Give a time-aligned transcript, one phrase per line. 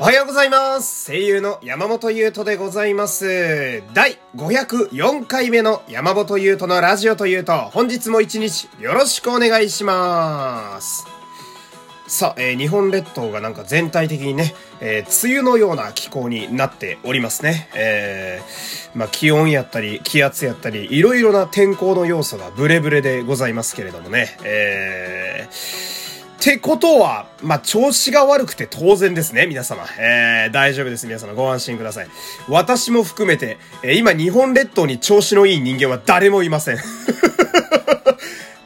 [0.00, 1.12] おはようございます。
[1.12, 3.82] 声優の山本優斗でございます。
[3.92, 11.04] 第504回目の山本優斗のラジオというと、本日も一日よろしくお願いします。
[12.06, 17.68] さあ、えー日本列島がなんか全体的にね、えー梅雨のような気候になっておりますね。
[17.74, 24.38] えーまあ気温やったり、気圧やったり、いろいろな天候の要素がブレブレでございますけれどもね。
[24.44, 25.99] えー
[26.40, 29.84] ってことは、まあ、調子が悪くて当然ですね、皆様。
[29.98, 31.34] えー、大丈夫です、皆様。
[31.34, 32.08] ご安心ください。
[32.48, 36.76] 私も含めて、えー今日本列島に調子のいい人間は誰もいません。
[36.80, 36.80] っ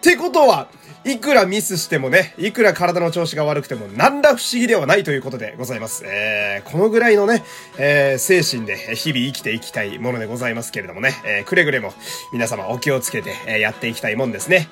[0.00, 0.68] てことは、
[1.06, 6.02] いくらミスしてもね、いくら体の調子が悪くても、何ら不思議ではないということでございます。
[6.06, 7.44] えー、このぐらいのね、
[7.76, 11.92] えー、精神で日々生きていきたいものでございますけれどもね、えー、くれぐれも
[12.32, 14.68] 皆様お気をつけて、えやっていきたいもんですね。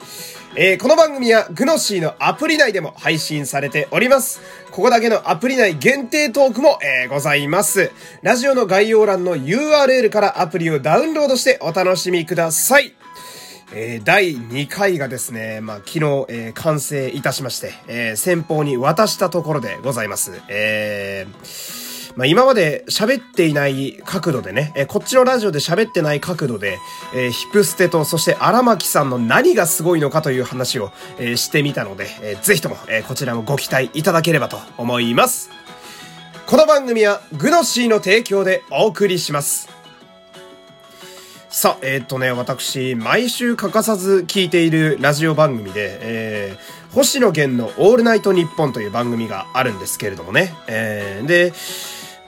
[0.56, 4.40] えー、この番組はグノシーのアプリ内でも配信されております。
[4.70, 7.90] ここだけのアプリ内限定トークも、えーございます。
[8.22, 13.01] ラジオの概要欄の URL からアプリをダウンロードしてお楽しみください。
[13.74, 20.40] えー第2回がですね、まあ、昨日、えー完成いたしまして、えー先方に渡したところでございます。
[20.48, 26.78] えーまあ、今まで喋っていない角度でね、えーこっちのラジオで喋ってない角度で、
[27.14, 35.50] えーヒプステと、そして荒牧さんの何がすごいのかという話を、えーしてみたので、えーぜひとも、えーこちらもご期待いただければと思います。
[36.46, 39.71] この番組は、グノシーの提供でお送りします。
[41.54, 50.54] さあ、えーっとね、私、毎週欠かさず聞いているラジオ番組で、えー、星野源のオールナイトニッポンという番組があるんですけれどもね。
[50.66, 51.52] えー、で、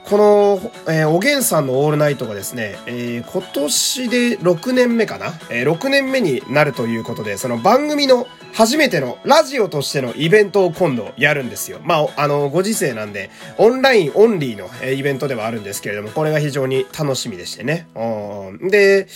[0.03, 11.79] この、えーおげんさんのオールナイトがですね、えー今年で6年目かな、えー ?6 年目になるということで、その番組の初めてのラジオとしてのイベントを今度やるんですよ。
[11.83, 17.87] まあ、あの、ご時世なんで、オンラインオンリーのえイベントではあるんですけれども、これが非常に楽しみでしてね。
[17.95, 19.07] うんで、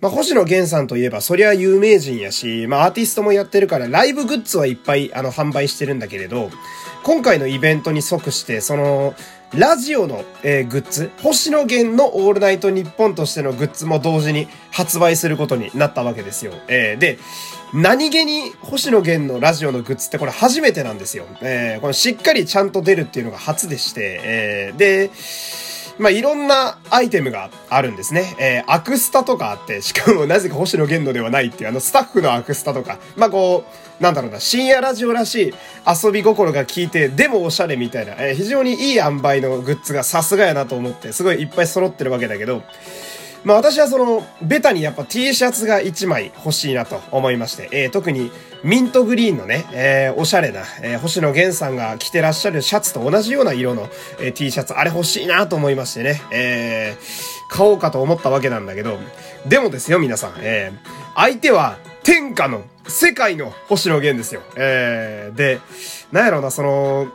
[0.00, 6.50] まあ、星野源さんといえば、そりゃ有名人やし、まあ、アーティストもやってるから、ライブグッズはいっぱい、あの、販売してるんだけれど、
[7.04, 9.14] 今回のイベントに即して、その、
[9.54, 16.52] ラジオの、えーグッズ、星野源のオールナイトニッポンとしてのグッズも同時に発売することになったわけですよ。
[16.66, 17.18] えーで、
[17.74, 21.26] 何気に星野源のラジオのグッズってこれ初めてなんですよ。
[21.42, 25.10] えーこのしっかりちゃんと出るっていうのが初でして、えーで、
[25.98, 28.36] まあ、いろんなアイテムがあるんですね。
[28.38, 33.64] えーアクスタとかあって、しかも なぜか星野源のではないっていう、あの、スタッフのアクスタとか、まあ、こ
[34.00, 35.54] う、なんだろうな、深夜ラジオらしい
[36.04, 42.62] 遊び心が効いて、でもおしゃれみたいな、えー非常にいい塩梅のグッズがさすがやなと思って、すごいいっぱい揃ってるわけだけど、
[43.44, 48.30] まあ私はその、ベタにやっぱ T シャツが1枚欲しいなと思いまして、えー特に
[48.62, 53.88] ミントグリーンのね、えーおしゃれな、えー星野源さんが着てらっしゃるシャツと同じような色の、
[54.18, 58.98] えー T シャツ、あれ欲しいなと思いましてね、えー買おうかと思ったわけなんだけど、
[59.46, 64.42] でもですよ皆さん、えー相手は天下の世界の星野源ですよ。
[64.56, 65.60] えーで、
[66.12, 67.08] なんやろうな、その、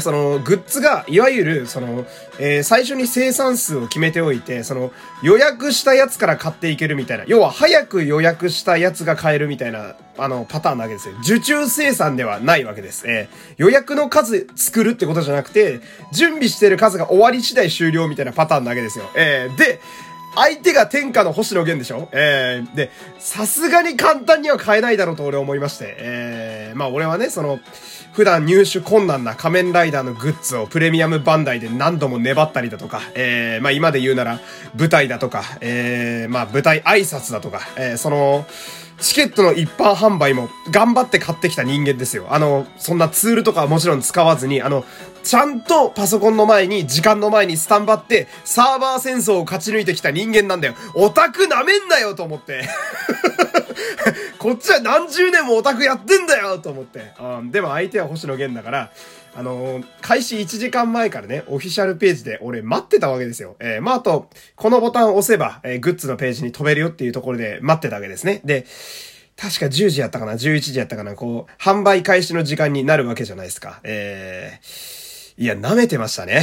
[0.00, 2.06] その、グッズが、いわゆる、その、
[2.38, 7.24] えー最初に生産数を決めておいて、その、予約したやつから買っていけるみたいな。
[7.26, 11.14] 要は、早く予約したやつが買えるみたいな、あの、パターンなわけですよ。
[11.22, 13.04] 受注生産ではないわけです。
[13.06, 15.80] えー予約の数作るってことじゃなくて、
[16.12, 19.10] 準備してる数が終わり次第終了みたいなパターンなわけですよ。
[19.16, 19.80] えーで、
[20.34, 22.08] 相手が天下の星野源でしょ？
[22.12, 27.58] えー、で、さすがに簡単には買えないだろうと俺思いまして、えー、まあ俺はね、その、
[28.12, 34.40] 普段入手困難な仮面ライダーのグッズをプレミアムバンダイで何度も粘ったりだとか、えー、まあ今で言うなら
[34.76, 38.46] 舞台だとか、えー、まあ舞台挨拶だとか、えー、その、
[39.00, 42.26] チケットの一般販売も頑張って買ってきた人間ですよ。
[42.30, 44.84] あの、そんなツールとかはもちろん使わずに、あの、
[45.22, 50.74] ちゃんとパソコンの前に、時間の前にスタンバって、サーバー戦争を勝ち抜いてきた人間なんだよ。
[50.94, 52.68] オタクなめんなよと思って。
[54.38, 57.12] こっちは何十年もオタクやってんだよと思って。
[57.20, 58.90] うん、でも相手は星野源だから、
[59.34, 63.56] あのー開始1時間前からね、オフィシャルページで俺待ってたわけですよ。
[63.60, 68.40] えーまあ、あと、このボタンを押せば、えーグッズのページに飛べるよっていうところで待ってたわけですね。
[68.44, 68.64] で、
[69.36, 71.14] 確か10時やったかな ?11 時やったかな？
[71.14, 73.80] こう、販売開始の時間になるわけじゃないですか。
[73.84, 76.42] えー、いや、舐めてましたね。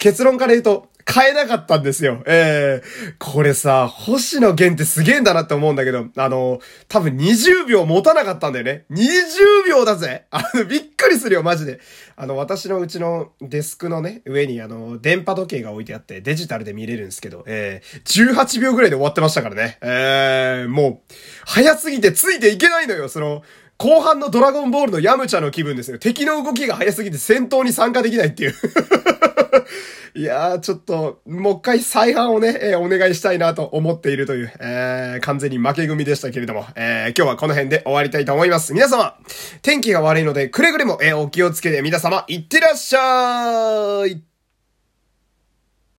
[0.00, 2.22] 結論から言うと、変えなかったんですよ。
[2.26, 8.84] ええー、これさ、星野源ってすげえんだなって思うんだけど、あの、多分20秒持たなかったんだよね。
[8.90, 11.80] 20秒だぜ あの、びっくりするよ、マジで。
[12.16, 19.78] あの、私のうちのデスクのね、上にあの、電波時計が置いてあって、デジタルで見れるんですけど、ええー、18秒ぐらいで終わってましたからね。
[19.82, 21.14] ええー、もう、
[21.44, 23.42] 早すぎてついていけないのよ、その、
[23.78, 25.98] 後半のドラゴンボールのヤムチャの気分ですよ。
[25.98, 28.54] 敵の動きが早すぎて戦闘に参加できないっていう
[30.14, 38.72] いやー、ちょっと、もう一回再販をね、えー、お願いしたいなと思っているという、えー、完全に負け組でしたけれども、えー、今日はこの辺で終わりたいと思います。
[38.72, 39.14] 皆様、
[39.62, 44.29] 天気が悪いので、くれぐれも、えー、お気をつけて皆様、いってらっしゃい